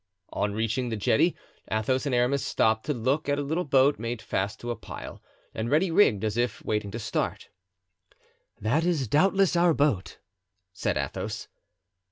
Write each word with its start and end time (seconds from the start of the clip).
On 0.33 0.51
reaching 0.51 0.89
the 0.89 0.95
jetty 0.95 1.35
Athos 1.69 2.07
and 2.07 2.15
Aramis 2.15 2.43
stopped 2.43 2.87
to 2.87 2.93
look 2.95 3.29
at 3.29 3.37
a 3.37 3.43
little 3.43 3.63
boat 3.65 3.99
made 3.99 4.19
fast 4.19 4.59
to 4.61 4.71
a 4.71 4.75
pile 4.75 5.21
and 5.53 5.69
ready 5.69 5.91
rigged 5.91 6.23
as 6.23 6.37
if 6.37 6.65
waiting 6.65 6.89
to 6.89 6.97
start. 6.97 7.49
"That 8.59 8.83
is 8.83 9.07
doubtless 9.07 9.55
our 9.55 9.75
boat," 9.75 10.17
said 10.73 10.97
Athos. 10.97 11.49